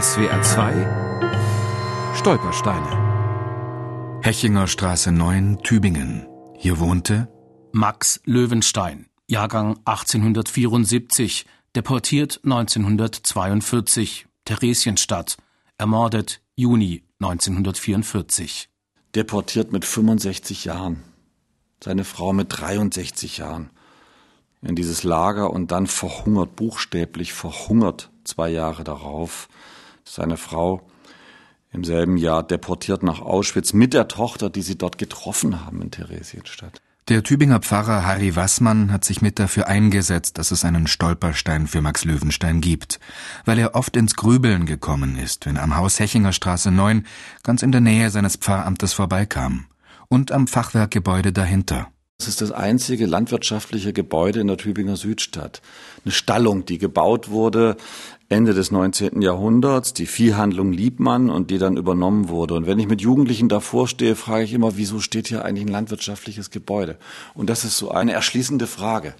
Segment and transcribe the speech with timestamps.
[0.00, 6.26] SWR 2 Stolpersteine Hechinger Straße 9, Tübingen.
[6.56, 7.28] Hier wohnte
[7.70, 11.46] Max Löwenstein, Jahrgang 1874,
[11.76, 15.36] deportiert 1942, Theresienstadt,
[15.78, 18.68] ermordet Juni 1944.
[19.14, 21.04] Deportiert mit 65 Jahren.
[21.80, 23.70] Seine Frau mit 63 Jahren.
[24.60, 29.48] In dieses Lager und dann verhungert, buchstäblich verhungert zwei Jahre darauf.
[30.04, 30.86] Seine Frau
[31.72, 35.90] im selben Jahr deportiert nach Auschwitz mit der Tochter, die sie dort getroffen haben in
[35.90, 36.80] Theresienstadt.
[37.08, 41.82] Der Tübinger Pfarrer Harry Wassmann hat sich mit dafür eingesetzt, dass es einen Stolperstein für
[41.82, 42.98] Max Löwenstein gibt,
[43.44, 47.06] weil er oft ins Grübeln gekommen ist, wenn er am Haus Hechinger Straße 9
[47.42, 49.66] ganz in der Nähe seines Pfarramtes vorbeikam
[50.08, 51.88] und am Fachwerkgebäude dahinter.
[52.24, 55.60] Es ist das einzige landwirtschaftliche Gebäude in der Tübinger Südstadt.
[56.06, 57.76] Eine Stallung, die gebaut wurde
[58.30, 59.20] Ende des 19.
[59.20, 62.54] Jahrhunderts, die Viehhandlung Liebmann und die dann übernommen wurde.
[62.54, 65.72] Und wenn ich mit Jugendlichen davor stehe, frage ich immer, wieso steht hier eigentlich ein
[65.72, 66.96] landwirtschaftliches Gebäude?
[67.34, 69.14] Und das ist so eine erschließende Frage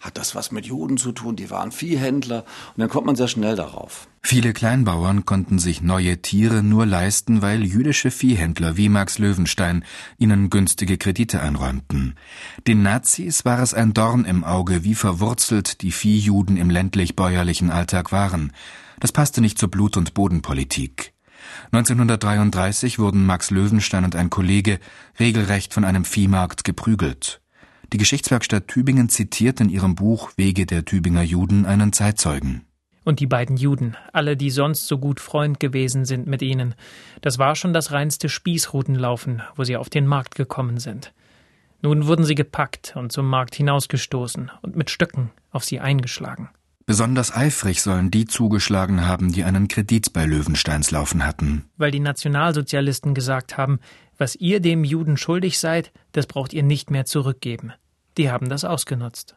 [0.00, 1.36] hat das was mit Juden zu tun?
[1.36, 2.44] Die waren Viehhändler.
[2.74, 4.08] Und dann kommt man sehr schnell darauf.
[4.22, 9.84] Viele Kleinbauern konnten sich neue Tiere nur leisten, weil jüdische Viehhändler wie Max Löwenstein
[10.18, 12.16] ihnen günstige Kredite einräumten.
[12.66, 18.10] Den Nazis war es ein Dorn im Auge, wie verwurzelt die Viehjuden im ländlich-bäuerlichen Alltag
[18.10, 18.52] waren.
[19.00, 21.12] Das passte nicht zur Blut- und Bodenpolitik.
[21.72, 24.80] 1933 wurden Max Löwenstein und ein Kollege
[25.18, 27.39] regelrecht von einem Viehmarkt geprügelt.
[27.92, 32.64] Die Geschichtswerkstatt Tübingen zitiert in ihrem Buch Wege der Tübinger Juden einen Zeitzeugen.
[33.02, 36.74] Und die beiden Juden, alle, die sonst so gut Freund gewesen sind mit ihnen,
[37.20, 41.12] das war schon das reinste Spießrutenlaufen, wo sie auf den Markt gekommen sind.
[41.82, 46.50] Nun wurden sie gepackt und zum Markt hinausgestoßen und mit Stöcken auf sie eingeschlagen.
[46.86, 51.64] Besonders eifrig sollen die zugeschlagen haben, die einen Kredit bei Löwensteins laufen hatten.
[51.76, 53.78] Weil die Nationalsozialisten gesagt haben,
[54.18, 57.72] was ihr dem Juden schuldig seid, das braucht ihr nicht mehr zurückgeben.
[58.16, 59.36] Die haben das ausgenutzt.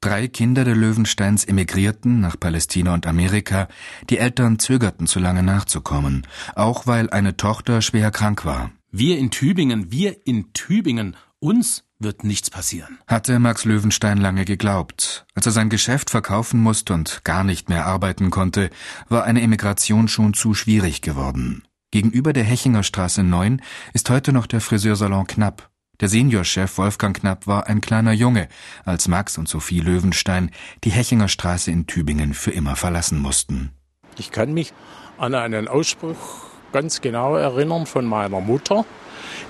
[0.00, 3.68] Drei Kinder der Löwensteins emigrierten nach Palästina und Amerika.
[4.10, 8.70] Die Eltern zögerten zu lange nachzukommen, auch weil eine Tochter schwer krank war.
[8.90, 12.98] Wir in Tübingen, wir in Tübingen, uns wird nichts passieren.
[13.06, 15.26] Hatte Max Löwenstein lange geglaubt.
[15.34, 18.70] Als er sein Geschäft verkaufen musste und gar nicht mehr arbeiten konnte,
[19.08, 21.64] war eine Emigration schon zu schwierig geworden.
[21.90, 23.62] Gegenüber der Hechinger Straße 9
[23.94, 25.70] ist heute noch der Friseursalon Knapp.
[26.00, 28.48] Der Seniorchef Wolfgang Knapp war ein kleiner Junge,
[28.84, 30.50] als Max und Sophie Löwenstein
[30.82, 33.70] die Hechinger Straße in Tübingen für immer verlassen mussten.
[34.18, 34.72] Ich kann mich
[35.18, 38.84] an einen Ausspruch ganz genau erinnern von meiner Mutter,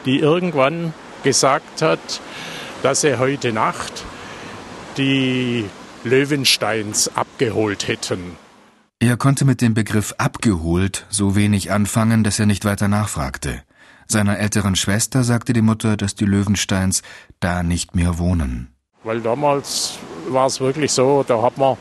[0.05, 2.21] die irgendwann gesagt hat,
[2.83, 4.05] dass sie heute Nacht
[4.99, 5.65] die
[6.05, 8.37] Löwensteins abgeholt hätten.
[9.01, 13.63] Er konnte mit dem Begriff abgeholt so wenig anfangen, dass er nicht weiter nachfragte.
[14.07, 17.03] Seiner älteren Schwester sagte die Mutter, dass die Löwensteins
[17.41, 18.75] da nicht mehr wohnen.
[19.03, 19.99] Weil damals
[20.29, 21.77] war es wirklich so, da hat man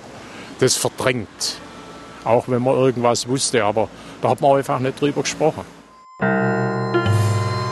[0.59, 1.59] das verdrängt.
[2.23, 3.89] Auch wenn man irgendwas wusste, aber
[4.21, 5.63] da hat man einfach nicht drüber gesprochen.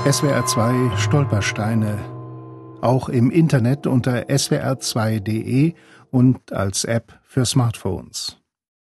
[0.09, 1.99] SWR 2 Stolpersteine.
[2.81, 5.73] Auch im Internet unter swr2.de
[6.09, 8.40] und als App für Smartphones.